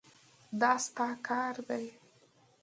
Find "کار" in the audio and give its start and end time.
1.27-1.55